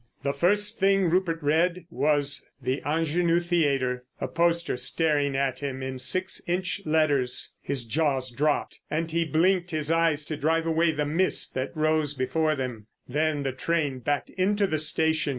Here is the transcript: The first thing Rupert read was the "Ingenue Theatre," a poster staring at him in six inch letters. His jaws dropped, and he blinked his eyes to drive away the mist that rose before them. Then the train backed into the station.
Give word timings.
The 0.23 0.33
first 0.33 0.79
thing 0.79 1.11
Rupert 1.11 1.43
read 1.43 1.85
was 1.91 2.49
the 2.59 2.81
"Ingenue 2.83 3.39
Theatre," 3.39 4.03
a 4.19 4.27
poster 4.27 4.75
staring 4.75 5.35
at 5.35 5.59
him 5.59 5.83
in 5.83 5.99
six 5.99 6.41
inch 6.47 6.81
letters. 6.85 7.53
His 7.61 7.85
jaws 7.85 8.31
dropped, 8.31 8.79
and 8.89 9.11
he 9.11 9.23
blinked 9.23 9.69
his 9.69 9.91
eyes 9.91 10.25
to 10.25 10.37
drive 10.37 10.65
away 10.65 10.91
the 10.91 11.05
mist 11.05 11.53
that 11.53 11.69
rose 11.77 12.15
before 12.15 12.55
them. 12.55 12.87
Then 13.07 13.43
the 13.43 13.51
train 13.51 13.99
backed 13.99 14.31
into 14.31 14.65
the 14.65 14.79
station. 14.79 15.29